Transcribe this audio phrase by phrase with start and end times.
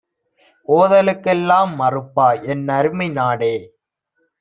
[0.67, 2.27] ஓதலுக்கெல் லாம்மறுப்பா?
[2.45, 3.55] என்னருமை நாடே